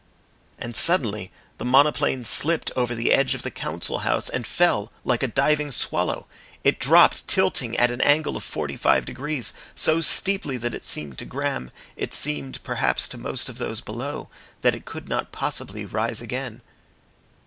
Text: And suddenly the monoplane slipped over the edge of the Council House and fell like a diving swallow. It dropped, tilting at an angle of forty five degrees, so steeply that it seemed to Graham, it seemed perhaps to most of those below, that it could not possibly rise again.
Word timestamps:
And 0.57 0.75
suddenly 0.75 1.31
the 1.59 1.63
monoplane 1.63 2.25
slipped 2.25 2.71
over 2.75 2.95
the 2.95 3.13
edge 3.13 3.35
of 3.35 3.43
the 3.43 3.51
Council 3.51 3.99
House 3.99 4.29
and 4.29 4.47
fell 4.47 4.91
like 5.03 5.21
a 5.21 5.27
diving 5.27 5.71
swallow. 5.71 6.25
It 6.63 6.79
dropped, 6.79 7.27
tilting 7.27 7.77
at 7.77 7.91
an 7.91 8.01
angle 8.01 8.35
of 8.35 8.43
forty 8.43 8.75
five 8.75 9.05
degrees, 9.05 9.53
so 9.75 10.01
steeply 10.01 10.57
that 10.57 10.73
it 10.73 10.85
seemed 10.85 11.19
to 11.19 11.25
Graham, 11.25 11.69
it 11.95 12.15
seemed 12.15 12.63
perhaps 12.63 13.07
to 13.09 13.17
most 13.19 13.47
of 13.47 13.59
those 13.59 13.79
below, 13.79 14.27
that 14.61 14.73
it 14.73 14.85
could 14.85 15.07
not 15.07 15.31
possibly 15.31 15.85
rise 15.85 16.19
again. 16.19 16.61